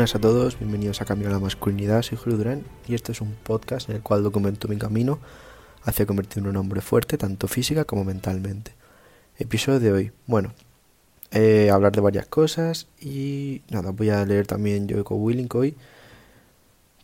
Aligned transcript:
Buenas 0.00 0.14
a 0.14 0.18
todos, 0.18 0.58
bienvenidos 0.58 1.02
a 1.02 1.04
Camino 1.04 1.28
a 1.28 1.32
la 1.32 1.38
Masculinidad, 1.38 2.00
soy 2.00 2.16
Julio 2.16 2.38
Durán 2.38 2.64
y 2.88 2.94
este 2.94 3.12
es 3.12 3.20
un 3.20 3.34
podcast 3.34 3.90
en 3.90 3.96
el 3.96 4.02
cual 4.02 4.22
documento 4.22 4.66
mi 4.66 4.78
camino 4.78 5.18
hacia 5.82 6.06
convertirme 6.06 6.48
en 6.48 6.56
un 6.56 6.62
hombre 6.62 6.80
fuerte, 6.80 7.18
tanto 7.18 7.48
física 7.48 7.84
como 7.84 8.02
mentalmente. 8.02 8.72
Episodio 9.36 9.78
de 9.78 9.92
hoy, 9.92 10.12
bueno, 10.26 10.54
eh, 11.32 11.68
hablar 11.70 11.92
de 11.92 12.00
varias 12.00 12.24
cosas 12.24 12.86
y 12.98 13.60
nada, 13.68 13.90
voy 13.90 14.08
a 14.08 14.24
leer 14.24 14.46
también 14.46 14.88
Joeco 14.88 15.16
Willink 15.16 15.54
hoy, 15.54 15.76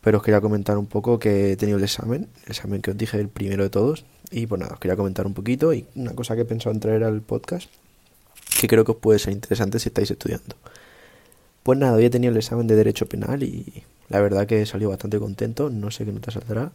pero 0.00 0.16
os 0.16 0.24
quería 0.24 0.40
comentar 0.40 0.78
un 0.78 0.86
poco 0.86 1.18
que 1.18 1.52
he 1.52 1.56
tenido 1.58 1.76
el 1.76 1.84
examen, 1.84 2.30
el 2.46 2.52
examen 2.52 2.80
que 2.80 2.92
os 2.92 2.96
dije 2.96 3.20
el 3.20 3.28
primero 3.28 3.62
de 3.62 3.68
todos, 3.68 4.06
y 4.30 4.46
pues 4.46 4.58
nada, 4.58 4.72
os 4.72 4.80
quería 4.80 4.96
comentar 4.96 5.26
un 5.26 5.34
poquito 5.34 5.74
y 5.74 5.86
una 5.96 6.14
cosa 6.14 6.34
que 6.34 6.40
he 6.40 6.46
pensado 6.46 6.72
en 6.72 6.80
traer 6.80 7.04
al 7.04 7.20
podcast, 7.20 7.68
que 8.58 8.66
creo 8.66 8.86
que 8.86 8.92
os 8.92 8.98
puede 8.98 9.18
ser 9.18 9.34
interesante 9.34 9.78
si 9.80 9.90
estáis 9.90 10.10
estudiando. 10.10 10.56
Pues 11.66 11.80
nada, 11.80 11.94
hoy 11.94 12.04
he 12.04 12.10
tenido 12.10 12.30
el 12.30 12.36
examen 12.36 12.68
de 12.68 12.76
Derecho 12.76 13.06
Penal 13.06 13.42
y 13.42 13.82
la 14.08 14.20
verdad 14.20 14.46
que 14.46 14.62
he 14.62 14.66
salido 14.66 14.90
bastante 14.90 15.18
contento. 15.18 15.68
No 15.68 15.90
sé 15.90 16.04
qué 16.04 16.12
nota 16.12 16.30
saldrá, 16.30 16.70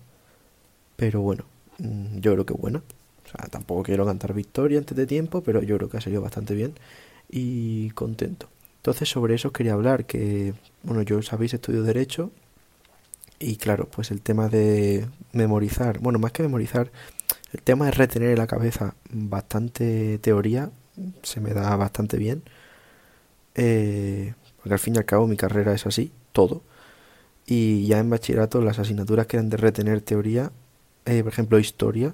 pero 0.97 1.21
bueno, 1.21 1.45
mm, 1.77 2.17
yo 2.19 2.33
creo 2.33 2.45
que 2.45 2.53
buena. 2.53 2.79
O 2.79 3.29
sea, 3.29 3.47
tampoco 3.47 3.83
quiero 3.83 4.05
cantar 4.05 4.33
victoria 4.33 4.79
antes 4.79 4.97
de 4.97 5.07
tiempo, 5.07 5.43
pero 5.43 5.63
yo 5.63 5.77
creo 5.77 5.89
que 5.89 5.95
ha 5.95 6.01
salido 6.01 6.21
bastante 6.21 6.55
bien 6.55 6.73
y 7.29 7.91
contento. 7.91 8.49
Entonces, 8.79 9.07
sobre 9.07 9.35
eso 9.35 9.53
quería 9.53 9.75
hablar, 9.75 10.03
que, 10.05 10.55
bueno, 10.83 11.03
yo 11.03 11.21
sabéis, 11.21 11.53
estudio 11.53 11.83
Derecho 11.83 12.31
y 13.39 13.55
claro, 13.55 13.87
pues 13.89 14.11
el 14.11 14.21
tema 14.21 14.49
de 14.49 15.07
memorizar, 15.31 15.99
bueno, 15.99 16.19
más 16.19 16.33
que 16.33 16.43
memorizar, 16.43 16.91
el 17.53 17.61
tema 17.61 17.85
de 17.85 17.91
retener 17.91 18.31
en 18.31 18.39
la 18.39 18.47
cabeza 18.47 18.95
bastante 19.09 20.17
teoría 20.17 20.69
se 21.23 21.39
me 21.39 21.53
da 21.53 21.77
bastante 21.77 22.17
bien. 22.17 22.43
Eh, 23.55 24.33
porque 24.61 24.73
al 24.73 24.79
fin 24.79 24.95
y 24.95 24.97
al 24.99 25.05
cabo 25.05 25.27
mi 25.27 25.37
carrera 25.37 25.73
es 25.73 25.85
así, 25.85 26.11
todo. 26.31 26.61
Y 27.45 27.87
ya 27.87 27.99
en 27.99 28.09
bachillerato 28.09 28.61
las 28.61 28.79
asignaturas 28.79 29.27
que 29.27 29.37
eran 29.37 29.49
de 29.49 29.57
retener 29.57 30.01
teoría, 30.01 30.51
eh, 31.05 31.23
por 31.23 31.33
ejemplo 31.33 31.59
historia, 31.59 32.13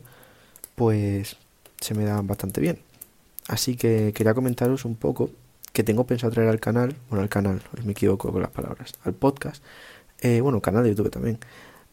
pues 0.76 1.38
se 1.82 1.94
me 1.94 2.06
dan 2.06 2.26
bastante 2.28 2.62
bien. 2.62 2.80
Así 3.48 3.76
que 3.76 4.14
quería 4.14 4.34
comentaros 4.34 4.86
un 4.86 4.96
poco 4.96 5.30
que 5.74 5.84
tengo 5.84 6.06
pensado 6.06 6.32
traer 6.34 6.50
al 6.50 6.60
canal, 6.60 6.96
bueno 7.10 7.22
al 7.24 7.30
canal, 7.30 7.62
me 7.84 7.92
equivoco 7.92 8.32
con 8.32 8.42
las 8.42 8.52
palabras, 8.52 8.94
al 9.04 9.14
podcast, 9.14 9.64
eh, 10.22 10.42
bueno, 10.42 10.62
canal 10.62 10.84
de 10.84 10.90
YouTube 10.90 11.12
también. 11.12 11.40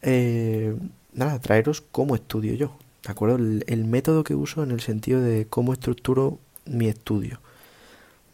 Eh, 0.02 0.76
nada, 1.12 1.38
traeros 1.40 1.82
cómo 1.82 2.14
estudio 2.14 2.54
yo, 2.54 2.76
¿de 3.04 3.10
acuerdo? 3.10 3.36
el 3.36 3.84
método 3.84 4.24
que 4.24 4.34
uso 4.34 4.62
en 4.62 4.70
el 4.70 4.80
sentido 4.80 5.20
de 5.20 5.46
cómo 5.46 5.72
estructuro 5.72 6.38
mi 6.66 6.88
estudio. 6.88 7.40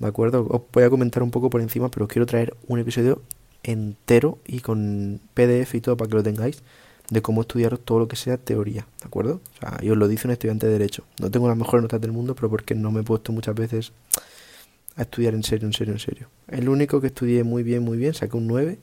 ¿De 0.01 0.09
acuerdo? 0.09 0.47
Os 0.49 0.63
voy 0.73 0.83
a 0.83 0.91
comentar 0.91 1.23
un 1.23 1.31
poco 1.31 1.51
por 1.51 1.61
encima, 1.61 1.91
pero 1.91 2.07
os 2.07 2.13
quiero 2.13 2.27
traer 2.27 2.57
un 2.67 2.81
episodio 2.81 3.23
entero 3.63 4.39
y 4.47 4.61
con 4.61 5.21
PDF 5.35 5.75
y 5.75 5.81
todo 5.81 5.97
para 5.97 6.09
que 6.09 6.17
lo 6.17 6.23
tengáis 6.23 6.63
de 7.11 7.23
cómo 7.23 7.43
estudiar 7.43 7.77
todo 7.77 7.99
lo 7.99 8.09
que 8.09 8.17
sea 8.17 8.39
teoría, 8.39 8.87
¿de 9.01 9.07
acuerdo? 9.07 9.41
O 9.57 9.59
sea, 9.59 9.81
yo 9.83 9.93
os 9.93 9.99
lo 9.99 10.09
dice 10.09 10.29
un 10.29 10.33
estudiante 10.33 10.67
de 10.67 10.73
Derecho. 10.73 11.05
No 11.21 11.31
tengo 11.31 11.49
las 11.49 11.57
mejores 11.57 11.83
notas 11.83 12.01
del 12.01 12.13
mundo, 12.13 12.35
pero 12.35 12.49
porque 12.49 12.75
no 12.75 12.93
me 12.93 13.01
he 13.01 13.03
puesto 13.03 13.33
muchas 13.33 13.55
veces 13.55 13.93
a 14.97 15.03
estudiar 15.03 15.35
en 15.35 15.43
serio, 15.43 15.67
en 15.67 15.73
serio, 15.73 15.93
en 15.93 15.99
serio. 15.99 16.29
El 16.49 16.69
único 16.69 17.01
que 17.01 17.09
estudié 17.09 17.43
muy 17.43 17.63
bien, 17.63 17.83
muy 17.83 17.99
bien, 17.99 18.15
saqué 18.15 18.37
un 18.37 18.47
9. 18.47 18.79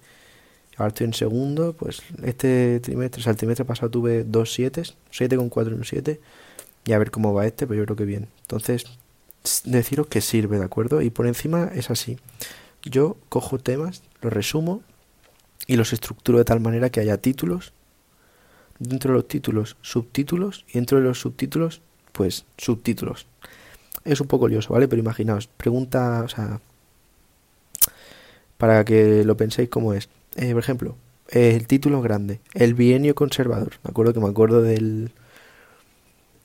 Ahora 0.76 0.90
estoy 0.90 1.06
en 1.06 1.14
segundo, 1.14 1.74
pues 1.74 2.02
este 2.22 2.80
trimestre, 2.82 3.22
o 3.22 3.24
sea, 3.24 3.32
el 3.32 3.38
trimestre 3.38 3.66
pasado 3.66 3.90
tuve 3.90 4.24
dos 4.24 4.54
7, 4.54 4.84
7 5.10 5.38
con 5.38 5.50
4 5.50 5.74
y 5.74 5.78
un 5.78 5.86
7. 5.86 6.20
Y 6.86 6.92
a 6.92 7.00
ver 7.00 7.12
cómo 7.12 7.34
va 7.34 7.48
este, 7.48 7.66
pero 7.66 7.80
yo 7.80 7.86
creo 7.86 7.96
que 7.96 8.06
bien. 8.06 8.28
Entonces, 8.42 8.86
deciros 9.66 10.08
que 10.08 10.22
sirve, 10.22 10.58
¿de 10.58 10.66
acuerdo? 10.66 11.02
Y 11.02 11.10
por 11.10 11.28
encima 11.28 11.70
es 11.74 11.90
así. 11.90 12.18
Yo 12.84 13.18
cojo 13.30 13.58
temas, 13.58 14.04
los 14.22 14.32
resumo 14.32 14.82
y 15.66 15.76
los 15.76 15.94
estructuro 15.94 16.38
de 16.38 16.46
tal 16.46 16.60
manera 16.60 16.90
que 16.90 17.00
haya 17.00 17.18
títulos, 17.18 17.74
dentro 18.80 19.12
de 19.12 19.18
los 19.18 19.28
títulos 19.28 19.78
subtítulos 19.82 20.66
y 20.70 20.74
dentro 20.74 20.98
de 21.00 21.04
los 21.04 21.20
subtítulos 21.20 21.82
pues 22.12 22.46
subtítulos. 22.58 23.28
Es 24.04 24.22
un 24.22 24.28
poco 24.28 24.48
lioso, 24.48 24.74
¿vale? 24.74 24.88
Pero 24.88 25.02
imaginaos, 25.02 25.48
pregunta, 25.48 26.24
o 26.24 26.30
sea, 26.30 26.62
para 28.58 28.84
que 28.86 29.24
lo 29.24 29.38
penséis 29.38 29.70
cómo 29.70 29.94
es. 29.94 30.10
Eh, 30.36 30.52
por 30.54 30.64
ejemplo, 30.64 30.96
el 31.30 31.68
título 31.68 32.02
grande, 32.02 32.40
el 32.54 32.74
bienio 32.74 33.14
conservador. 33.14 33.74
Me 33.84 33.90
acuerdo 33.92 34.14
que 34.14 34.20
me 34.20 34.30
acuerdo 34.30 34.62
del 34.62 35.12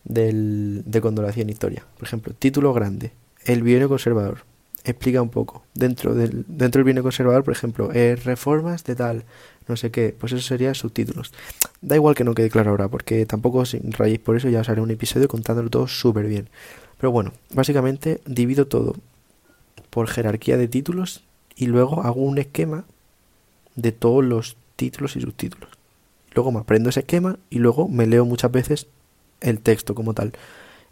del, 0.05 0.83
de 0.85 1.01
cuando 1.01 1.29
historia. 1.29 1.85
Por 1.99 2.07
ejemplo, 2.07 2.35
título 2.39 2.73
grande, 2.73 3.13
el 3.45 3.63
bienio 3.63 3.89
conservador. 3.89 4.45
Explica 4.85 5.23
un 5.23 5.31
poco. 5.31 5.63
Dentro 5.75 6.15
del, 6.15 6.45
dentro 6.49 6.85
conservador, 7.03 7.45
por 7.45 7.53
ejemplo, 7.53 7.91
eh, 7.93 8.17
reformas 8.17 8.83
de 8.85 8.97
tal, 8.97 9.25
no 9.69 9.77
sé 9.77 9.91
qué, 9.93 10.15
pues 10.19 10.33
eso 10.33 10.43
sería 10.43 10.75
subtítulos. 10.75 11.33
Da 11.81 11.95
igual 11.95 12.17
que 12.17 12.25
no 12.25 12.35
quede 12.35 12.51
claro 12.51 12.71
ahora, 12.71 12.89
porque 12.89 13.25
tampoco 13.27 13.59
os 13.59 13.77
rayéis 13.97 14.21
por 14.21 14.37
eso, 14.37 14.49
ya 14.49 14.61
os 14.61 14.69
haré 14.69 14.81
un 14.81 14.91
episodio 14.91 15.29
contándolo 15.29 15.71
todo 15.71 15.87
súper 15.87 16.27
bien. 16.27 16.49
Pero 16.99 17.13
bueno, 17.13 17.33
básicamente 17.55 18.21
divido 18.27 18.67
todo 18.67 18.97
por 19.91 20.09
jerarquía 20.09 20.57
de 20.57 20.69
títulos 20.69 21.23
y 21.55 21.67
luego 21.67 22.03
hago 22.03 22.23
un 22.23 22.39
esquema 22.39 22.85
de 23.77 23.93
todos 23.93 24.25
los 24.25 24.57
títulos 24.77 25.17
y 25.17 25.21
subtítulos. 25.21 25.71
Luego 26.35 26.51
me 26.51 26.61
aprendo 26.61 26.91
ese 26.91 27.01
esquema 27.01 27.39
y 27.51 27.59
luego 27.59 27.89
me 27.89 28.07
leo 28.07 28.25
muchas 28.25 28.51
veces 28.51 28.87
el 29.43 29.61
texto 29.61 29.95
como 29.95 30.15
tal. 30.15 30.33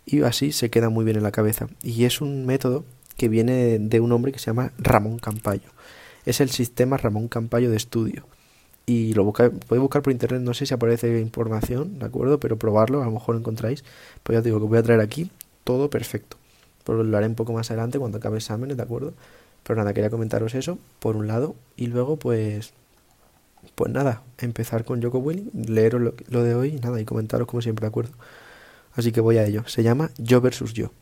Y 0.07 0.23
así 0.23 0.53
se 0.53 0.71
queda 0.71 0.91
muy 0.91 1.05
bien 1.05 1.17
en 1.17 1.23
la 1.23 1.33
cabeza. 1.33 1.69
Y 1.83 2.05
es 2.05 2.21
un 2.21 2.47
método 2.47 2.85
que 3.17 3.29
viene 3.29 3.79
de 3.79 4.01
un 4.01 4.13
hombre 4.13 4.33
que 4.33 4.39
se 4.39 4.47
llama 4.47 4.73
Ramón 4.79 5.19
Campayo. 5.19 5.71
Es 6.25 6.41
el 6.41 6.51
sistema 6.51 6.97
Ramón 6.97 7.29
Campayo 7.29 7.71
de 7.71 7.77
estudio. 7.77 8.27
Y 8.87 9.15
lo 9.15 9.25
busca, 9.25 9.51
podéis 9.51 9.83
buscar 9.83 10.03
por 10.03 10.13
internet, 10.13 10.43
no 10.43 10.55
sé 10.55 10.67
si 10.67 10.75
aparece 10.75 11.21
información, 11.21 11.99
¿de 11.99 12.07
acuerdo? 12.07 12.41
Pero 12.41 12.59
probarlo, 12.59 13.03
a 13.03 13.05
lo 13.05 13.13
mejor 13.13 13.35
lo 13.35 13.41
encontráis. 13.41 13.85
Pues 14.23 14.37
ya 14.37 14.43
te 14.43 14.49
digo 14.49 14.59
que 14.59 14.67
voy 14.67 14.79
a 14.79 14.83
traer 14.83 15.01
aquí 15.01 15.31
todo 15.65 15.91
perfecto. 15.91 16.37
Pero 16.85 17.05
lo 17.05 17.17
haré 17.17 17.27
un 17.27 17.35
poco 17.35 17.53
más 17.53 17.71
adelante 17.71 17.99
cuando 17.99 18.19
acabe 18.19 18.39
exámenes, 18.39 18.77
¿de 18.77 18.83
acuerdo? 18.83 19.15
Pero 19.63 19.77
nada, 19.77 19.93
quería 19.93 20.11
comentaros 20.11 20.55
eso, 20.55 20.79
por 20.99 21.17
un 21.17 21.29
lado. 21.29 21.55
Y 21.77 21.87
luego, 21.87 22.17
pues, 22.17 22.73
pues 23.75 23.93
nada, 23.93 24.23
empezar 24.39 24.85
con 24.85 25.03
Joko 25.03 25.19
Willing, 25.19 25.51
leeros 25.53 26.01
lo, 26.01 26.15
lo, 26.29 26.43
de 26.43 26.55
hoy, 26.55 26.73
nada, 26.73 27.01
y 27.01 27.05
comentaros 27.05 27.47
como 27.47 27.63
siempre, 27.63 27.85
¿de 27.85 27.89
acuerdo? 27.89 28.13
Así 28.95 29.13
que 29.13 29.21
voy 29.21 29.39
a 29.39 29.45
ello. 29.45 29.65
Se 29.67 29.83
llama 29.83 30.11
Yo 30.19 30.41
versus 30.41 30.73
Yo. 30.73 30.93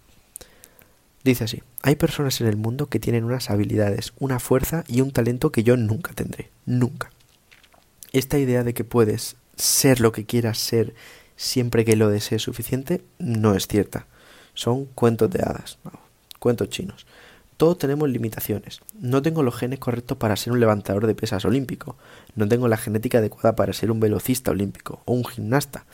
Dice 1.25 1.45
así, 1.45 1.63
hay 1.83 1.97
personas 1.97 2.41
en 2.41 2.47
el 2.47 2.57
mundo 2.57 2.87
que 2.87 3.01
tienen 3.01 3.25
unas 3.25 3.51
habilidades, 3.51 4.13
una 4.19 4.39
fuerza 4.39 4.85
y 4.87 5.01
un 5.01 5.11
talento 5.11 5.51
que 5.51 5.65
yo 5.65 5.77
nunca 5.77 6.13
tendré. 6.15 6.51
Nunca. 6.65 7.11
Esta 8.13 8.39
idea 8.39 8.65
de 8.65 8.73
que 8.73 8.85
puedes 8.85 9.37
ser 9.57 10.01
lo 10.01 10.13
que 10.13 10.25
quieras 10.25 10.59
ser 10.59 10.95
siempre 11.37 11.85
que 11.85 11.97
lo 11.97 12.09
desees 12.09 12.43
suficiente 12.43 13.03
no 13.19 13.55
es 13.55 13.67
cierta. 13.67 14.07
Son 14.55 14.87
cuentos 14.87 15.31
de 15.31 15.43
hadas, 15.43 15.79
cuentos 16.39 16.71
chinos. 16.71 17.07
Todos 17.59 17.77
tenemos 17.77 18.09
limitaciones. 18.09 18.81
No 19.01 19.21
tengo 19.21 19.43
los 19.43 19.57
genes 19.57 19.81
correctos 19.81 20.17
para 20.17 20.37
ser 20.37 20.53
un 20.53 20.61
levantador 20.61 21.09
de 21.09 21.17
pesas 21.17 21.45
olímpico. 21.45 21.97
No 22.37 22.47
tengo 22.47 22.69
la 22.69 22.77
genética 22.77 23.19
adecuada 23.19 23.57
para 23.57 23.73
ser 23.73 23.91
un 23.91 23.99
velocista 23.99 24.53
olímpico 24.53 25.03
o 25.07 25.13
un 25.13 25.25
gimnasta. 25.25 25.85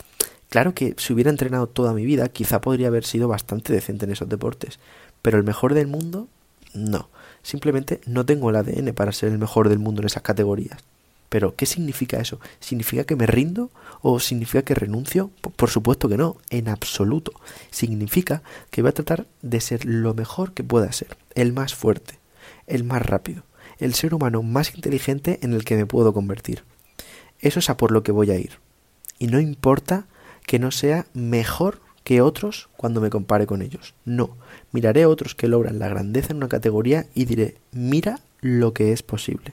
Claro 0.51 0.75
que 0.75 0.95
si 0.99 1.15
hubiera 1.15 1.31
entrenado 1.31 1.67
toda 1.67 1.95
mi 1.95 2.05
vida, 2.05 2.29
quizá 2.29 2.61
podría 2.61 2.89
haber 2.89 3.05
sido 3.05 3.29
bastante 3.29 3.73
decente 3.73 4.05
en 4.05 4.13
esos 4.13 4.29
deportes, 4.29 4.79
pero 5.23 5.39
el 5.39 5.45
mejor 5.45 5.73
del 5.73 5.87
mundo, 5.87 6.29
no. 6.75 7.09
Simplemente 7.43 8.03
no 8.05 8.27
tengo 8.27 8.51
el 8.51 8.57
ADN 8.57 8.93
para 8.93 9.13
ser 9.13 9.33
el 9.33 9.39
mejor 9.39 9.71
del 9.71 9.79
mundo 9.79 10.03
en 10.03 10.07
esas 10.07 10.23
categorías. 10.23 10.77
Pero, 11.35 11.57
¿qué 11.57 11.67
significa 11.67 12.21
eso? 12.21 12.39
¿Significa 12.61 13.03
que 13.03 13.17
me 13.17 13.27
rindo 13.27 13.73
o 14.03 14.21
significa 14.21 14.63
que 14.63 14.77
renuncio? 14.77 15.33
Por 15.57 15.69
supuesto 15.69 16.09
que 16.09 16.17
no, 16.17 16.37
en 16.49 16.69
absoluto. 16.69 17.33
Significa 17.73 18.45
que 18.71 18.83
voy 18.83 18.91
a 18.91 18.95
tratar 18.95 19.27
de 19.43 19.61
ser 19.61 19.85
lo 19.85 20.15
mejor 20.15 20.53
que 20.53 20.63
pueda 20.63 20.93
ser, 20.93 21.17
el 21.35 21.53
más 21.53 21.75
fuerte, 21.75 22.21
el 22.69 22.85
más 22.85 23.03
rápido, 23.03 23.43
el 23.81 23.95
ser 23.95 24.15
humano 24.15 24.45
más 24.45 24.77
inteligente 24.77 25.41
en 25.43 25.55
el 25.55 25.65
que 25.65 25.75
me 25.75 25.87
puedo 25.87 26.13
convertir. 26.13 26.63
Eso 27.41 27.59
es 27.59 27.69
a 27.69 27.77
por 27.77 27.91
lo 27.91 28.05
que 28.05 28.13
voy 28.13 28.31
a 28.31 28.39
ir. 28.39 28.61
Y 29.19 29.27
no 29.27 29.41
importa 29.41 30.07
que 30.47 30.61
no 30.61 30.71
sea 30.71 31.05
mejor 31.15 31.81
que 32.05 32.21
otros 32.21 32.69
cuando 32.77 33.01
me 33.01 33.11
compare 33.11 33.49
con 33.49 33.61
ellos. 33.61 33.97
No, 34.05 34.37
miraré 34.71 35.03
a 35.03 35.09
otros 35.09 35.35
que 35.35 35.49
logran 35.49 35.81
la 35.81 35.89
grandeza 35.89 36.29
en 36.31 36.37
una 36.37 36.49
categoría 36.49 37.07
y 37.13 37.25
diré, 37.25 37.57
mira 37.73 38.21
lo 38.41 38.73
que 38.73 38.93
es 38.93 39.03
posible. 39.03 39.53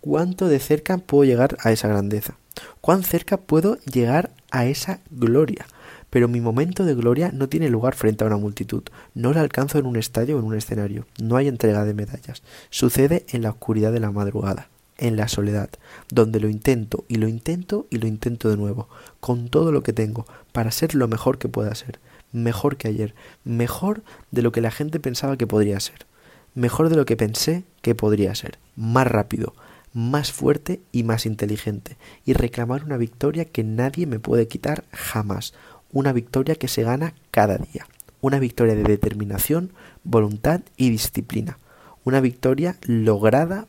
¿Cuánto 0.00 0.48
de 0.48 0.58
cerca 0.60 0.98
puedo 0.98 1.24
llegar 1.24 1.58
a 1.60 1.72
esa 1.72 1.88
grandeza? 1.88 2.36
¿Cuán 2.80 3.02
cerca 3.02 3.36
puedo 3.36 3.78
llegar 3.80 4.30
a 4.50 4.66
esa 4.66 5.00
gloria? 5.10 5.66
Pero 6.08 6.26
mi 6.26 6.40
momento 6.40 6.84
de 6.84 6.94
gloria 6.94 7.30
no 7.32 7.48
tiene 7.48 7.68
lugar 7.68 7.94
frente 7.94 8.24
a 8.24 8.26
una 8.26 8.36
multitud. 8.36 8.82
No 9.14 9.32
la 9.32 9.42
alcanzo 9.42 9.78
en 9.78 9.86
un 9.86 9.96
estadio 9.96 10.36
o 10.36 10.40
en 10.40 10.46
un 10.46 10.56
escenario. 10.56 11.06
No 11.20 11.36
hay 11.36 11.48
entrega 11.48 11.84
de 11.84 11.94
medallas. 11.94 12.42
Sucede 12.70 13.26
en 13.28 13.42
la 13.42 13.50
oscuridad 13.50 13.92
de 13.92 14.00
la 14.00 14.10
madrugada 14.10 14.68
en 15.00 15.16
la 15.16 15.28
soledad, 15.28 15.70
donde 16.10 16.40
lo 16.40 16.48
intento 16.48 17.04
y 17.08 17.16
lo 17.16 17.26
intento 17.26 17.86
y 17.90 17.96
lo 17.96 18.06
intento 18.06 18.50
de 18.50 18.58
nuevo, 18.58 18.86
con 19.18 19.48
todo 19.48 19.72
lo 19.72 19.82
que 19.82 19.94
tengo, 19.94 20.26
para 20.52 20.70
ser 20.70 20.94
lo 20.94 21.08
mejor 21.08 21.38
que 21.38 21.48
pueda 21.48 21.74
ser, 21.74 21.98
mejor 22.32 22.76
que 22.76 22.88
ayer, 22.88 23.14
mejor 23.42 24.02
de 24.30 24.42
lo 24.42 24.52
que 24.52 24.60
la 24.60 24.70
gente 24.70 25.00
pensaba 25.00 25.38
que 25.38 25.46
podría 25.46 25.80
ser, 25.80 26.06
mejor 26.54 26.90
de 26.90 26.96
lo 26.96 27.06
que 27.06 27.16
pensé 27.16 27.64
que 27.80 27.94
podría 27.94 28.34
ser, 28.34 28.58
más 28.76 29.06
rápido, 29.06 29.54
más 29.92 30.32
fuerte 30.32 30.80
y 30.92 31.02
más 31.02 31.26
inteligente, 31.26 31.96
y 32.24 32.32
reclamar 32.32 32.84
una 32.84 32.96
victoria 32.96 33.44
que 33.44 33.64
nadie 33.64 34.06
me 34.06 34.18
puede 34.18 34.48
quitar 34.48 34.84
jamás, 34.92 35.54
una 35.92 36.12
victoria 36.12 36.54
que 36.54 36.68
se 36.68 36.82
gana 36.82 37.14
cada 37.30 37.58
día, 37.58 37.86
una 38.20 38.38
victoria 38.38 38.74
de 38.74 38.84
determinación, 38.84 39.72
voluntad 40.04 40.60
y 40.76 40.90
disciplina, 40.90 41.58
una 42.04 42.20
victoria 42.20 42.76
lograda 42.86 43.66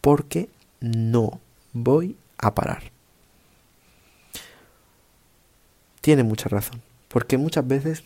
porque 0.00 0.48
no 0.80 1.40
voy 1.72 2.16
a 2.38 2.54
parar. 2.54 2.92
Tiene 6.00 6.22
mucha 6.22 6.48
razón, 6.48 6.82
porque 7.08 7.38
muchas 7.38 7.66
veces 7.66 8.04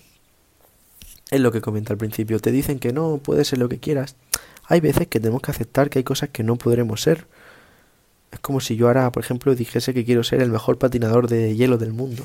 es 1.31 1.41
lo 1.41 1.53
que 1.53 1.61
comenta 1.61 1.93
al 1.93 1.99
principio, 1.99 2.41
te 2.41 2.51
dicen 2.51 2.79
que 2.79 2.93
no, 2.93 3.19
puedes 3.19 3.49
ser 3.49 3.59
lo 3.59 3.69
que 3.69 3.79
quieras. 3.79 4.17
Hay 4.65 4.81
veces 4.81 5.07
que 5.09 5.21
tenemos 5.21 5.43
que 5.43 5.51
aceptar 5.51 5.91
que 5.91 5.99
hay 5.99 6.05
cosas 6.05 6.31
que 6.31 6.43
no 6.43 6.57
podremos 6.57 7.03
ser. 7.03 7.27
Es 8.33 8.41
como 8.41 8.61
si 8.61 8.77
yo 8.77 8.87
ahora, 8.87 9.11
por 9.13 9.23
ejemplo, 9.23 9.55
dijese 9.55 9.93
que 9.95 10.05
quiero 10.05 10.23
ser 10.23 10.41
el 10.41 10.51
mejor 10.51 10.79
patinador 10.79 11.29
de 11.29 11.57
hielo 11.57 11.79
del 11.79 11.93
mundo. 11.93 12.25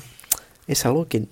Es 0.66 0.86
algo 0.86 1.06
que 1.08 1.26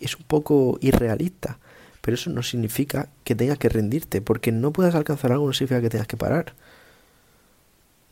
es 0.00 0.16
un 0.16 0.24
poco 0.24 0.78
irrealista, 0.80 1.58
pero 2.00 2.16
eso 2.16 2.30
no 2.30 2.42
significa 2.42 3.08
que 3.24 3.34
tengas 3.34 3.58
que 3.58 3.68
rendirte, 3.68 4.20
porque 4.20 4.52
no 4.52 4.72
puedas 4.72 4.94
alcanzar 4.94 5.32
algo 5.32 5.46
no 5.46 5.52
significa 5.52 5.80
que 5.80 5.90
tengas 5.90 6.08
que 6.08 6.16
parar. 6.16 6.54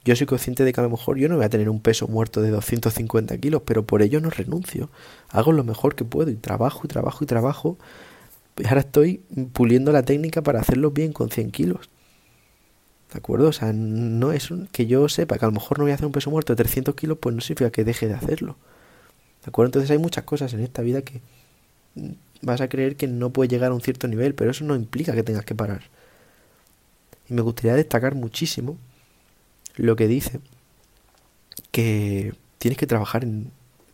Yo 0.04 0.16
soy 0.16 0.26
consciente 0.26 0.64
de 0.64 0.72
que 0.72 0.80
a 0.80 0.84
lo 0.84 0.90
mejor 0.90 1.16
yo 1.18 1.28
no 1.28 1.36
voy 1.36 1.44
a 1.44 1.48
tener 1.48 1.68
un 1.68 1.80
peso 1.80 2.08
muerto 2.08 2.42
de 2.42 2.50
250 2.50 3.38
kilos, 3.38 3.62
pero 3.64 3.84
por 3.84 4.02
ello 4.02 4.20
no 4.20 4.30
renuncio. 4.30 4.90
Hago 5.28 5.52
lo 5.52 5.62
mejor 5.62 5.94
que 5.94 6.04
puedo 6.04 6.30
y 6.30 6.34
trabajo 6.34 6.80
y 6.84 6.88
trabajo 6.88 7.22
y 7.22 7.26
trabajo. 7.26 7.78
Ahora 8.64 8.80
estoy 8.80 9.18
puliendo 9.52 9.92
la 9.92 10.02
técnica 10.02 10.42
para 10.42 10.60
hacerlo 10.60 10.90
bien 10.90 11.12
con 11.12 11.30
100 11.30 11.52
kilos. 11.52 11.88
¿De 13.12 13.18
acuerdo? 13.18 13.48
O 13.48 13.52
sea, 13.52 13.72
no 13.74 14.32
es 14.32 14.48
que 14.72 14.86
yo 14.86 15.08
sepa 15.08 15.38
que 15.38 15.44
a 15.44 15.48
lo 15.48 15.52
mejor 15.52 15.78
no 15.78 15.84
voy 15.84 15.92
a 15.92 15.94
hacer 15.94 16.06
un 16.06 16.12
peso 16.12 16.30
muerto 16.30 16.54
de 16.54 16.56
300 16.56 16.94
kilos, 16.94 17.18
pues 17.20 17.34
no 17.34 17.42
significa 17.42 17.70
que 17.70 17.84
deje 17.84 18.08
de 18.08 18.14
hacerlo. 18.14 18.56
¿De 19.44 19.48
acuerdo? 19.48 19.68
Entonces 19.68 19.90
hay 19.90 19.98
muchas 19.98 20.24
cosas 20.24 20.52
en 20.54 20.60
esta 20.60 20.82
vida 20.82 21.02
que 21.02 21.20
vas 22.40 22.60
a 22.60 22.68
creer 22.68 22.96
que 22.96 23.08
no 23.08 23.30
puedes 23.30 23.50
llegar 23.50 23.70
a 23.70 23.74
un 23.74 23.82
cierto 23.82 24.08
nivel, 24.08 24.34
pero 24.34 24.50
eso 24.50 24.64
no 24.64 24.74
implica 24.74 25.12
que 25.14 25.22
tengas 25.22 25.44
que 25.44 25.54
parar. 25.54 25.82
Y 27.28 27.34
me 27.34 27.42
gustaría 27.42 27.74
destacar 27.74 28.14
muchísimo 28.14 28.78
lo 29.76 29.94
que 29.96 30.06
dice 30.08 30.40
que 31.70 32.34
tienes 32.58 32.78
que 32.78 32.86
trabajar 32.86 33.24
en 33.24 33.50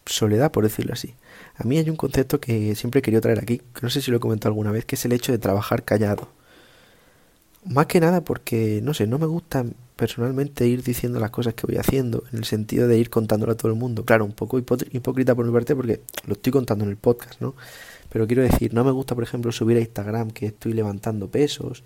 soledad, 0.06 0.52
por 0.52 0.64
decirlo 0.64 0.92
así. 0.92 1.14
A 1.56 1.64
mí 1.64 1.78
hay 1.78 1.90
un 1.90 1.96
concepto 1.96 2.40
que 2.40 2.74
siempre 2.76 3.00
he 3.00 3.02
querido 3.02 3.20
traer 3.20 3.40
aquí, 3.40 3.58
que 3.58 3.80
no 3.82 3.90
sé 3.90 4.00
si 4.00 4.10
lo 4.10 4.18
he 4.18 4.20
comentado 4.20 4.50
alguna 4.50 4.70
vez, 4.70 4.84
que 4.84 4.94
es 4.94 5.04
el 5.04 5.12
hecho 5.12 5.32
de 5.32 5.38
trabajar 5.38 5.84
callado. 5.84 6.28
Más 7.68 7.86
que 7.86 8.00
nada 8.00 8.22
porque, 8.22 8.80
no 8.82 8.94
sé, 8.94 9.06
no 9.06 9.18
me 9.18 9.26
gusta 9.26 9.64
personalmente 9.94 10.66
ir 10.66 10.82
diciendo 10.82 11.20
las 11.20 11.30
cosas 11.30 11.54
que 11.54 11.66
voy 11.66 11.76
haciendo, 11.76 12.24
en 12.32 12.38
el 12.38 12.44
sentido 12.44 12.88
de 12.88 12.98
ir 12.98 13.10
contándolo 13.10 13.52
a 13.52 13.56
todo 13.56 13.70
el 13.70 13.78
mundo. 13.78 14.04
Claro, 14.04 14.24
un 14.24 14.32
poco 14.32 14.58
hipócrita 14.58 15.34
por 15.34 15.44
mi 15.44 15.52
parte 15.52 15.74
porque 15.76 16.00
lo 16.26 16.32
estoy 16.34 16.52
contando 16.52 16.84
en 16.84 16.90
el 16.90 16.96
podcast, 16.96 17.40
¿no? 17.40 17.54
Pero 18.08 18.26
quiero 18.26 18.42
decir, 18.42 18.72
no 18.72 18.84
me 18.84 18.90
gusta, 18.90 19.14
por 19.14 19.24
ejemplo, 19.24 19.52
subir 19.52 19.76
a 19.76 19.80
Instagram 19.80 20.30
que 20.30 20.46
estoy 20.46 20.72
levantando 20.72 21.28
pesos, 21.28 21.82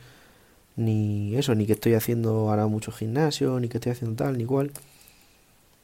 ni 0.77 1.35
eso, 1.37 1.55
ni 1.55 1.67
que 1.67 1.73
estoy 1.73 1.95
haciendo 1.95 2.51
ahora 2.51 2.67
mucho 2.69 2.93
gimnasio, 2.93 3.59
ni 3.59 3.69
que 3.69 3.79
estoy 3.79 3.93
haciendo 3.93 4.15
tal, 4.15 4.37
ni 4.37 4.45
igual. 4.45 4.71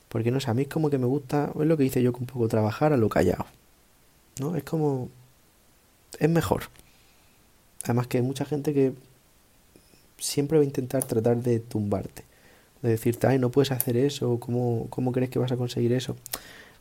Porque 0.08 0.30
no 0.30 0.38
sé, 0.38 0.50
a 0.50 0.54
mí 0.54 0.62
es 0.62 0.68
como 0.68 0.90
que 0.90 0.98
me 0.98 1.06
gusta, 1.06 1.52
es 1.58 1.66
lo 1.66 1.76
que 1.76 1.84
hice 1.84 2.02
yo, 2.02 2.12
que 2.12 2.20
un 2.20 2.26
poco 2.26 2.46
trabajar 2.46 2.92
a 2.92 2.96
lo 2.96 3.08
callado. 3.08 3.46
¿No? 4.40 4.54
Es 4.54 4.62
como. 4.62 5.08
Es 6.20 6.30
mejor. 6.30 6.64
Además 7.84 8.06
que 8.06 8.18
hay 8.18 8.22
mucha 8.22 8.44
gente 8.44 8.72
que 8.72 8.92
siempre 10.18 10.58
va 10.58 10.62
a 10.62 10.66
intentar 10.66 11.04
tratar 11.04 11.38
de 11.42 11.60
tumbarte. 11.60 12.24
De 12.82 12.90
decirte, 12.90 13.26
ay, 13.26 13.38
no 13.38 13.50
puedes 13.50 13.72
hacer 13.72 13.96
eso, 13.96 14.38
¿cómo, 14.38 14.86
cómo 14.90 15.12
crees 15.12 15.30
que 15.30 15.38
vas 15.38 15.52
a 15.52 15.56
conseguir 15.56 15.92
eso? 15.92 16.16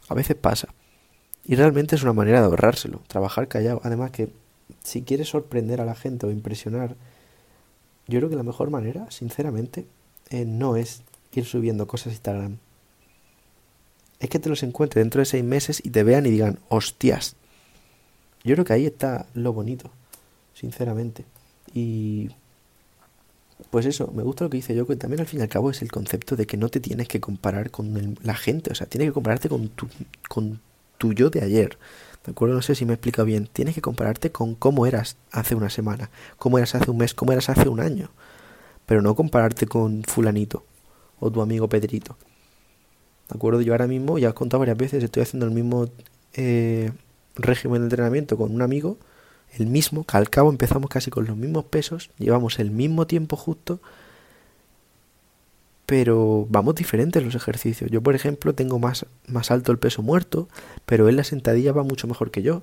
A 0.10 0.14
veces 0.14 0.36
pasa. 0.36 0.68
Y 1.46 1.56
realmente 1.56 1.96
es 1.96 2.04
una 2.04 2.14
manera 2.14 2.40
de 2.40 2.46
ahorrárselo, 2.46 3.02
trabajar 3.08 3.48
callado. 3.48 3.82
Además 3.84 4.12
que 4.12 4.30
si 4.84 5.02
quieres 5.04 5.30
sorprender 5.30 5.82
a 5.82 5.86
la 5.86 5.96
gente 5.96 6.26
o 6.26 6.32
impresionar, 6.32 6.96
yo 8.08 8.20
creo 8.20 8.30
que 8.30 8.36
la 8.36 8.44
mejor 8.44 8.70
manera, 8.70 9.10
sinceramente, 9.12 9.86
eh, 10.30 10.46
no 10.46 10.76
es 10.76 11.02
ir 11.34 11.46
subiendo 11.46 11.88
cosas 11.88 12.08
a 12.08 12.12
Instagram. 12.12 12.58
Es 14.20 14.30
que 14.30 14.40
te 14.40 14.50
los 14.50 14.64
encuentres 14.64 15.04
dentro 15.04 15.20
de 15.20 15.26
seis 15.26 15.44
meses 15.44 15.82
y 15.84 15.90
te 15.92 16.04
vean 16.04 16.26
y 16.26 16.32
digan, 16.32 16.60
hostias. 16.70 17.36
Yo 18.44 18.56
creo 18.56 18.66
que 18.66 18.74
ahí 18.74 18.86
está 18.86 19.28
lo 19.34 19.54
bonito, 19.54 19.92
sinceramente. 20.54 21.26
Y 21.74 22.30
pues 23.70 23.86
eso, 23.86 24.12
me 24.14 24.24
gusta 24.24 24.44
lo 24.44 24.50
que 24.50 24.58
dice 24.58 24.76
yo, 24.76 24.86
que 24.86 24.96
también 24.96 25.22
al 25.22 25.28
fin 25.28 25.40
y 25.40 25.44
al 25.44 25.50
cabo 25.50 25.72
es 25.72 25.82
el 25.82 25.92
concepto 25.92 26.36
de 26.36 26.46
que 26.46 26.58
no 26.58 26.70
te 26.70 26.80
tienes 26.80 27.08
que 27.08 27.20
comparar 27.20 27.72
con 27.72 28.18
la 28.24 28.36
gente, 28.36 28.72
o 28.72 28.76
sea, 28.76 28.88
tienes 28.88 29.10
que 29.10 29.14
compararte 29.14 29.50
con 29.50 29.70
tu, 29.70 29.88
con 30.30 30.60
tu 30.98 31.14
yo 31.14 31.30
de 31.30 31.42
ayer. 31.42 31.78
¿De 32.26 32.32
acuerdo? 32.32 32.56
No 32.56 32.62
sé 32.62 32.76
si 32.76 32.86
me 32.86 32.92
he 32.92 32.96
explicado 32.96 33.26
bien. 33.26 33.48
Tienes 33.48 33.74
que 33.74 33.82
compararte 33.82 34.32
con 34.34 34.54
cómo 34.54 34.86
eras 34.86 35.16
hace 35.32 35.56
una 35.56 35.70
semana, 35.70 36.10
cómo 36.38 36.58
eras 36.58 36.76
hace 36.76 36.92
un 36.92 36.98
mes, 36.98 37.14
cómo 37.14 37.32
eras 37.32 37.48
hace 37.50 37.70
un 37.70 37.80
año. 37.80 38.10
Pero 38.86 39.02
no 39.02 39.16
compararte 39.16 39.66
con 39.66 40.04
fulanito 40.04 40.66
o 41.22 41.32
tu 41.32 41.42
amigo 41.42 41.70
Pedrito. 41.70 42.18
¿De 43.30 43.36
acuerdo? 43.36 43.62
Yo 43.62 43.74
ahora 43.74 43.88
mismo, 43.88 44.18
ya 44.20 44.30
he 44.30 44.34
contado 44.34 44.60
varias 44.60 44.78
veces, 44.78 45.04
estoy 45.04 45.24
haciendo 45.24 45.46
el 45.46 45.54
mismo 45.54 45.88
eh, 46.34 46.92
régimen 47.36 47.82
de 47.82 47.86
entrenamiento 47.86 48.38
con 48.38 48.54
un 48.54 48.62
amigo, 48.62 48.98
el 49.58 49.68
mismo, 49.68 50.04
que 50.06 50.18
al 50.18 50.30
cabo 50.30 50.50
empezamos 50.50 50.90
casi 50.90 51.10
con 51.10 51.26
los 51.26 51.38
mismos 51.38 51.66
pesos, 51.66 52.10
llevamos 52.18 52.60
el 52.60 52.72
mismo 52.72 53.08
tiempo 53.08 53.36
justo, 53.36 53.80
pero 55.88 56.46
vamos 56.50 56.76
diferentes 56.76 57.24
los 57.24 57.34
ejercicios. 57.34 57.90
Yo, 57.90 58.02
por 58.04 58.14
ejemplo, 58.14 58.54
tengo 58.54 58.78
más, 58.78 59.06
más 59.26 59.52
alto 59.52 59.72
el 59.72 59.80
peso 59.80 60.04
muerto, 60.04 60.50
pero 60.86 61.08
él 61.08 61.16
la 61.16 61.24
sentadilla 61.24 61.72
va 61.72 61.84
mucho 61.84 62.08
mejor 62.08 62.30
que 62.30 62.42
yo. 62.42 62.62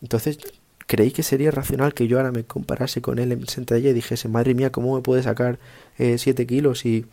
Entonces, 0.00 0.38
¿creéis 0.86 1.12
que 1.12 1.24
sería 1.24 1.50
racional 1.50 1.92
que 1.92 2.06
yo 2.06 2.18
ahora 2.18 2.30
me 2.30 2.44
comparase 2.44 3.02
con 3.02 3.18
él 3.18 3.32
en 3.32 3.48
sentadilla 3.48 3.90
y 3.90 3.94
dijese, 3.94 4.28
madre 4.28 4.54
mía, 4.54 4.70
¿cómo 4.70 4.94
me 4.94 5.02
puede 5.02 5.24
sacar 5.24 5.58
7 5.98 6.40
eh, 6.40 6.46
kilos 6.46 6.78
si, 6.78 7.06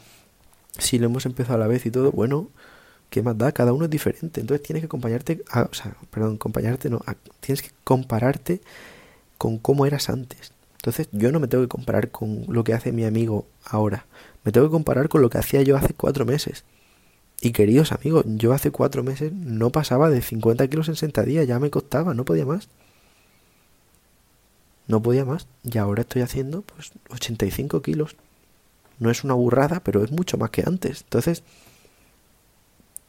si 0.78 1.00
lo 1.00 1.08
hemos 1.08 1.26
empezado 1.26 1.56
a 1.56 1.60
la 1.60 1.68
vez 1.68 1.84
y 1.88 1.92
todo? 1.92 2.12
Bueno, 2.12 2.50
¿qué 3.10 3.24
más 3.24 3.36
da? 3.36 3.52
Cada 3.54 3.74
uno 3.74 3.86
es 3.86 3.92
diferente. 3.92 4.40
Entonces 4.40 4.62
tienes 4.62 4.82
que 4.82 4.86
acompañarte, 4.86 5.44
sea, 5.72 5.96
perdón, 6.12 6.36
acompañarte, 6.36 6.92
no, 6.92 7.02
tienes 7.40 7.64
que 7.64 7.72
compararte 7.84 8.62
con 9.44 9.58
cómo 9.58 9.86
eras 9.86 10.08
antes. 10.10 10.54
Entonces 10.78 11.10
yo 11.12 11.30
no 11.34 11.42
me 11.42 11.50
tengo 11.50 11.66
que 11.66 11.68
comparar 11.68 12.12
con 12.12 12.46
lo 12.48 12.64
que 12.64 12.74
hace 12.74 12.94
mi 12.94 13.04
amigo 13.04 13.46
ahora. 13.66 14.06
Me 14.46 14.54
tengo 14.54 14.68
que 14.68 14.72
comparar 14.72 15.10
con 15.10 15.22
lo 15.22 15.30
que 15.30 15.38
hacía 15.38 15.62
yo 15.64 15.76
hace 15.76 15.94
cuatro 15.94 16.26
meses. 16.26 16.64
Y 17.42 17.52
queridos 17.52 17.92
amigos, 17.92 18.24
yo 18.26 18.54
hace 18.54 18.72
cuatro 18.72 19.04
meses 19.04 19.34
no 19.34 19.70
pasaba 19.70 20.10
de 20.10 20.22
50 20.22 20.66
kilos 20.70 20.88
en 20.88 20.96
sentadilla, 20.96 21.44
ya 21.44 21.60
me 21.60 21.72
costaba, 21.72 22.14
no 22.14 22.24
podía 22.24 22.46
más. 22.46 22.70
No 24.88 25.02
podía 25.02 25.26
más. 25.26 25.46
Y 25.62 25.78
ahora 25.78 26.04
estoy 26.04 26.22
haciendo 26.22 26.62
pues 26.62 26.94
85 27.10 27.82
kilos. 27.82 28.16
No 28.98 29.12
es 29.12 29.26
una 29.26 29.34
burrada, 29.34 29.82
pero 29.84 30.06
es 30.06 30.12
mucho 30.14 30.38
más 30.38 30.52
que 30.52 30.64
antes. 30.66 31.02
Entonces, 31.02 31.44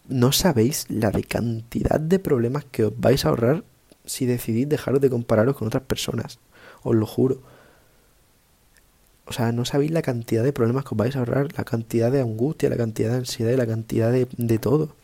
no 0.09 0.33
sabéis 0.33 0.87
la 0.91 1.13
de 1.13 1.23
cantidad 1.23 2.01
de 2.01 2.19
problemas 2.19 2.65
que 2.65 2.87
os 2.87 2.99
vais 2.99 3.25
a 3.25 3.29
ahorrar 3.29 3.63
si 4.05 4.27
decidís 4.27 4.69
dejaros 4.69 5.01
de 5.01 5.11
compararos 5.11 5.57
con 5.57 5.69
otras 5.69 5.83
personas. 5.85 6.39
Os 6.83 6.95
lo 6.95 7.07
juro. 7.07 7.41
O 9.27 9.33
sea, 9.33 9.53
no 9.53 9.65
sabéis 9.65 9.91
la 9.91 10.03
cantidad 10.03 10.45
de 10.45 10.53
problemas 10.53 10.85
que 10.85 10.91
os 10.91 10.97
vais 10.97 11.17
a 11.17 11.21
ahorrar, 11.21 11.49
la 11.57 11.65
cantidad 11.65 12.13
de 12.13 12.21
angustia, 12.21 12.69
la 12.69 12.77
cantidad 12.77 13.11
de 13.11 13.17
ansiedad 13.17 13.53
y 13.53 13.57
la 13.57 13.67
cantidad 13.67 14.13
de, 14.13 14.29
de 14.37 14.59
todo. 14.59 14.95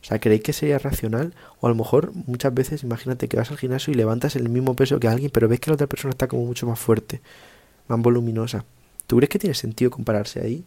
O 0.00 0.04
sea, 0.04 0.20
¿creéis 0.20 0.42
que 0.42 0.52
sería 0.52 0.78
racional? 0.78 1.34
O 1.60 1.66
a 1.66 1.70
lo 1.70 1.76
mejor 1.76 2.12
muchas 2.26 2.54
veces, 2.54 2.82
imagínate 2.82 3.28
que 3.28 3.36
vas 3.36 3.50
al 3.50 3.58
gimnasio 3.58 3.92
y 3.92 3.96
levantas 3.96 4.36
el 4.36 4.48
mismo 4.48 4.74
peso 4.74 4.98
que 5.00 5.08
alguien, 5.08 5.30
pero 5.30 5.48
ves 5.48 5.60
que 5.60 5.70
la 5.70 5.74
otra 5.74 5.86
persona 5.86 6.10
está 6.10 6.28
como 6.28 6.44
mucho 6.44 6.66
más 6.66 6.78
fuerte, 6.78 7.20
más 7.88 8.00
voluminosa. 8.00 8.64
¿Tú 9.06 9.16
crees 9.16 9.30
que 9.30 9.38
tiene 9.38 9.54
sentido 9.54 9.90
compararse 9.90 10.40
ahí? 10.40 10.64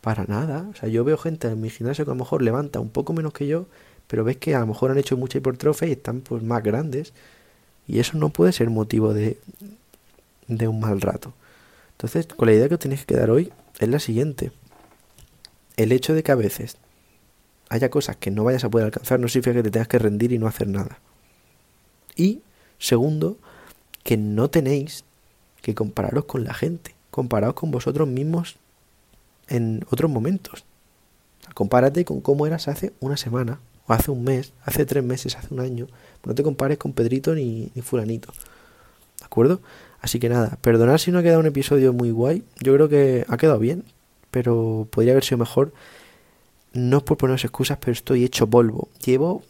Para 0.00 0.24
nada. 0.24 0.68
O 0.70 0.74
sea, 0.74 0.88
yo 0.88 1.04
veo 1.04 1.16
gente 1.18 1.48
en 1.48 1.60
mi 1.60 1.70
gimnasio 1.70 2.04
que 2.04 2.10
a 2.10 2.14
lo 2.14 2.18
mejor 2.18 2.42
levanta 2.42 2.80
un 2.80 2.90
poco 2.90 3.12
menos 3.12 3.32
que 3.32 3.46
yo, 3.46 3.66
pero 4.06 4.24
ves 4.24 4.36
que 4.36 4.54
a 4.54 4.60
lo 4.60 4.66
mejor 4.66 4.90
han 4.90 4.98
hecho 4.98 5.16
mucha 5.16 5.38
hipertrofia 5.38 5.88
y 5.88 5.92
están 5.92 6.20
pues 6.20 6.42
más 6.42 6.62
grandes. 6.62 7.12
Y 7.86 7.98
eso 7.98 8.16
no 8.18 8.30
puede 8.30 8.52
ser 8.52 8.70
motivo 8.70 9.12
de, 9.12 9.38
de 10.48 10.68
un 10.68 10.80
mal 10.80 11.00
rato. 11.00 11.34
Entonces, 11.92 12.26
con 12.26 12.46
la 12.46 12.54
idea 12.54 12.68
que 12.68 12.74
os 12.74 12.80
tenéis 12.80 13.00
que 13.04 13.14
quedar 13.14 13.30
hoy 13.30 13.52
es 13.78 13.88
la 13.88 13.98
siguiente. 13.98 14.52
El 15.76 15.92
hecho 15.92 16.14
de 16.14 16.22
que 16.22 16.32
a 16.32 16.36
veces 16.36 16.76
haya 17.68 17.90
cosas 17.90 18.16
que 18.16 18.30
no 18.30 18.44
vayas 18.44 18.64
a 18.64 18.70
poder 18.70 18.86
alcanzar 18.86 19.20
no 19.20 19.28
significa 19.28 19.54
que 19.54 19.62
te 19.62 19.70
tengas 19.70 19.88
que 19.88 19.98
rendir 19.98 20.32
y 20.32 20.38
no 20.38 20.46
hacer 20.46 20.68
nada. 20.68 20.98
Y, 22.16 22.42
segundo, 22.78 23.38
que 24.02 24.16
no 24.16 24.50
tenéis 24.50 25.04
que 25.62 25.74
compararos 25.74 26.26
con 26.26 26.44
la 26.44 26.54
gente. 26.54 26.94
Comparaos 27.10 27.54
con 27.54 27.70
vosotros 27.70 28.06
mismos 28.06 28.56
en 29.48 29.84
otros 29.90 30.10
momentos. 30.10 30.64
Compárate 31.54 32.04
con 32.04 32.20
cómo 32.20 32.46
eras 32.46 32.68
hace 32.68 32.92
una 33.00 33.16
semana, 33.16 33.60
o 33.86 33.92
hace 33.92 34.10
un 34.10 34.24
mes, 34.24 34.52
hace 34.64 34.86
tres 34.86 35.04
meses, 35.04 35.36
hace 35.36 35.52
un 35.52 35.60
año. 35.60 35.86
No 36.24 36.34
te 36.34 36.42
compares 36.42 36.78
con 36.78 36.92
Pedrito 36.92 37.34
ni, 37.34 37.70
ni 37.74 37.82
fulanito. 37.82 38.32
¿De 39.18 39.24
acuerdo? 39.26 39.60
Así 40.00 40.18
que 40.18 40.28
nada, 40.28 40.58
perdonad 40.60 40.98
si 40.98 41.10
no 41.10 41.18
ha 41.18 41.22
quedado 41.22 41.40
un 41.40 41.46
episodio 41.46 41.92
muy 41.92 42.10
guay. 42.10 42.44
Yo 42.60 42.74
creo 42.74 42.88
que 42.88 43.24
ha 43.28 43.36
quedado 43.36 43.58
bien. 43.58 43.84
pero 44.30 44.88
podría 44.90 45.12
haber 45.12 45.22
sido 45.24 45.38
mejor. 45.38 45.72
No 46.72 46.96
es 46.98 47.02
por 47.04 47.16
poneros 47.16 47.44
excusas, 47.44 47.78
pero 47.78 47.92
estoy 47.92 48.24
hecho 48.24 48.48
polvo. 48.48 48.88
Llevo 49.04 49.44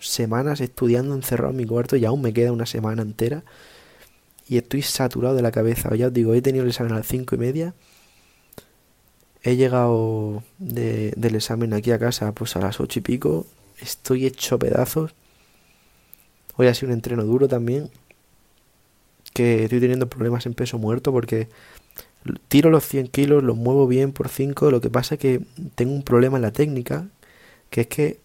semanas 0.00 0.60
estudiando 0.62 1.14
encerrado 1.14 1.50
en 1.50 1.58
mi 1.58 1.66
cuarto 1.66 1.96
y 1.96 2.06
aún 2.06 2.22
me 2.22 2.32
queda 2.32 2.50
una 2.52 2.64
semana 2.64 3.02
entera. 3.02 3.44
Y 4.48 4.56
estoy 4.56 4.80
saturado 4.82 5.34
de 5.34 5.42
la 5.42 5.52
cabeza. 5.52 5.94
Ya 5.94 6.06
os 6.06 6.12
digo, 6.14 6.32
he 6.32 6.40
tenido 6.42 6.64
el 6.64 6.70
examen 6.70 6.92
a 6.92 6.96
las 6.96 7.06
cinco 7.06 7.34
y 7.34 7.38
media. 7.38 7.74
He 9.42 9.56
llegado 9.56 10.42
del 10.58 11.34
examen 11.34 11.74
aquí 11.74 11.90
a 11.92 11.98
casa 11.98 12.32
pues 12.32 12.56
a 12.56 12.60
las 12.60 12.80
ocho 12.80 13.00
y 13.00 13.02
pico. 13.02 13.46
Estoy 13.80 14.26
hecho 14.26 14.58
pedazos. 14.58 15.14
Hoy 16.56 16.66
ha 16.68 16.74
sido 16.74 16.88
un 16.88 16.94
entreno 16.94 17.24
duro 17.24 17.48
también. 17.48 17.90
Que 19.32 19.64
estoy 19.64 19.80
teniendo 19.80 20.08
problemas 20.08 20.46
en 20.46 20.54
peso 20.54 20.78
muerto 20.78 21.10
porque 21.12 21.48
tiro 22.48 22.70
los 22.70 22.86
100 22.86 23.08
kilos, 23.08 23.42
los 23.42 23.56
muevo 23.56 23.86
bien 23.86 24.12
por 24.12 24.28
5. 24.28 24.70
Lo 24.70 24.80
que 24.80 24.90
pasa 24.90 25.16
es 25.16 25.20
que 25.20 25.40
tengo 25.74 25.92
un 25.92 26.02
problema 26.02 26.36
en 26.36 26.42
la 26.42 26.52
técnica. 26.52 27.08
Que 27.70 27.82
es 27.82 27.86
que 27.88 28.20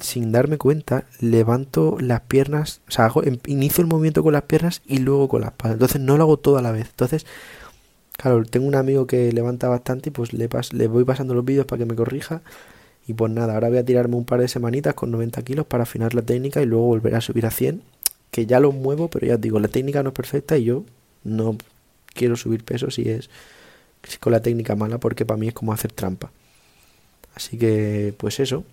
sin 0.00 0.32
darme 0.32 0.58
cuenta 0.58 1.04
levanto 1.20 1.96
las 2.00 2.22
piernas. 2.22 2.80
O 2.88 2.90
sea, 2.90 3.06
hago, 3.06 3.24
em, 3.24 3.38
inicio 3.46 3.82
el 3.82 3.88
movimiento 3.88 4.22
con 4.22 4.32
las 4.32 4.42
piernas 4.42 4.82
y 4.86 4.98
luego 4.98 5.28
con 5.28 5.40
las 5.42 5.50
espalda. 5.50 5.74
Entonces 5.74 6.00
no 6.00 6.16
lo 6.16 6.24
hago 6.24 6.36
todo 6.38 6.58
a 6.58 6.62
la 6.62 6.72
vez. 6.72 6.88
Entonces, 6.90 7.26
claro, 8.16 8.44
tengo 8.44 8.66
un 8.66 8.74
amigo 8.74 9.06
que 9.06 9.32
levanta 9.32 9.68
bastante 9.68 10.10
y 10.10 10.12
pues 10.12 10.32
le, 10.32 10.48
pas, 10.48 10.72
le 10.72 10.88
voy 10.88 11.04
pasando 11.04 11.34
los 11.34 11.44
vídeos 11.44 11.66
para 11.66 11.78
que 11.80 11.86
me 11.86 11.94
corrija. 11.94 12.42
Y 13.08 13.14
pues 13.14 13.32
nada, 13.32 13.54
ahora 13.54 13.70
voy 13.70 13.78
a 13.78 13.84
tirarme 13.84 14.16
un 14.16 14.26
par 14.26 14.38
de 14.38 14.48
semanitas 14.48 14.92
con 14.92 15.10
90 15.10 15.42
kilos 15.42 15.66
para 15.66 15.84
afinar 15.84 16.12
la 16.14 16.20
técnica 16.20 16.60
y 16.60 16.66
luego 16.66 16.84
volver 16.84 17.14
a 17.14 17.22
subir 17.22 17.46
a 17.46 17.50
100. 17.50 17.82
Que 18.30 18.44
ya 18.44 18.60
lo 18.60 18.70
muevo, 18.70 19.08
pero 19.08 19.26
ya 19.26 19.36
os 19.36 19.40
digo, 19.40 19.58
la 19.58 19.68
técnica 19.68 20.02
no 20.02 20.10
es 20.10 20.14
perfecta 20.14 20.58
y 20.58 20.64
yo 20.64 20.84
no 21.24 21.56
quiero 22.14 22.36
subir 22.36 22.64
peso 22.64 22.90
si 22.90 23.08
es 23.08 23.30
con 24.20 24.32
la 24.32 24.42
técnica 24.42 24.76
mala 24.76 24.98
porque 24.98 25.24
para 25.24 25.38
mí 25.38 25.48
es 25.48 25.54
como 25.54 25.72
hacer 25.72 25.90
trampa. 25.90 26.30
Así 27.34 27.56
que 27.56 28.14
pues 28.18 28.40
eso, 28.40 28.64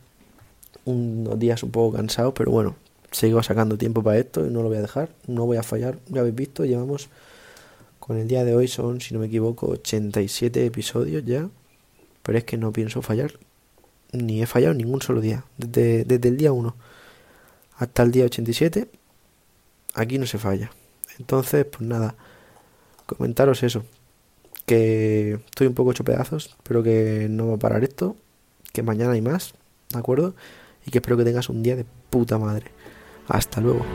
unos 0.84 1.40
días 1.40 1.64
un 1.64 1.72
poco 1.72 1.96
cansados, 1.96 2.34
pero 2.36 2.52
bueno, 2.52 2.76
sigo 3.12 3.42
sacando 3.42 3.78
tiempo 3.78 4.04
para 4.04 4.18
esto 4.18 4.46
y 4.46 4.50
no 4.50 4.64
lo 4.64 4.68
voy 4.68 4.78
a 4.78 4.82
dejar, 4.82 5.10
no 5.28 5.46
voy 5.46 5.56
a 5.56 5.64
fallar. 5.64 5.98
Ya 6.10 6.20
habéis 6.20 6.36
visto, 6.36 6.66
llevamos 6.66 7.08
con 8.00 8.18
el 8.18 8.28
día 8.28 8.44
de 8.44 8.54
hoy 8.54 8.68
son, 8.68 9.00
si 9.00 9.14
no 9.14 9.22
me 9.22 9.28
equivoco, 9.28 9.68
87 9.68 10.66
episodios 10.66 11.24
ya, 11.24 11.50
pero 12.22 12.38
es 12.38 12.44
que 12.44 12.58
no 12.58 12.74
pienso 12.74 13.02
fallar 13.02 13.32
ni 14.16 14.42
he 14.42 14.46
fallado 14.46 14.74
ningún 14.74 15.02
solo 15.02 15.22
día. 15.22 15.44
Desde, 15.58 16.06
desde 16.06 16.30
el 16.30 16.38
día 16.38 16.52
1 16.52 16.76
hasta 17.78 18.04
el 18.04 18.12
día 18.12 18.26
87, 18.26 18.90
aquí 19.94 20.18
no 20.18 20.26
se 20.26 20.38
falla. 20.38 20.72
Entonces, 21.20 21.66
pues 21.66 21.82
nada, 21.82 22.16
comentaros 23.06 23.64
eso. 23.64 23.84
Que 24.66 25.40
estoy 25.46 25.68
un 25.68 25.76
poco 25.76 25.92
hecho 25.92 26.04
pedazos, 26.04 26.56
pero 26.64 26.82
que 26.82 27.28
no 27.30 27.50
va 27.50 27.56
a 27.56 27.60
parar 27.60 27.84
esto. 27.84 28.16
Que 28.74 28.84
mañana 28.84 29.14
hay 29.14 29.22
más, 29.22 29.54
¿de 29.92 30.00
acuerdo? 30.00 30.36
Y 30.86 30.92
que 30.92 31.00
espero 31.00 31.18
que 31.18 31.24
tengas 31.24 31.50
un 31.50 31.64
día 31.64 31.76
de 31.76 31.86
puta 32.10 32.38
madre. 32.38 32.72
Hasta 33.28 33.62
luego. 33.62 33.86